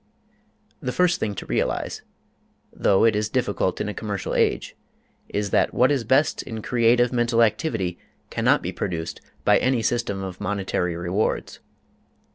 The 0.81 0.91
first 0.91 1.19
thing 1.19 1.35
to 1.35 1.45
realize 1.45 2.01
though 2.73 3.03
it 3.03 3.15
is 3.15 3.29
difficult 3.29 3.79
in 3.79 3.87
a 3.87 3.93
commercial 3.93 4.33
age 4.33 4.75
is 5.29 5.51
that 5.51 5.75
what 5.75 5.91
is 5.91 6.03
best 6.03 6.41
in 6.41 6.63
creative 6.63 7.13
mental 7.13 7.43
activity 7.43 7.99
cannot 8.31 8.63
be 8.63 8.71
produced 8.71 9.21
by 9.45 9.59
any 9.59 9.83
system 9.83 10.23
of 10.23 10.41
monetary 10.41 10.95
rewards. 10.97 11.59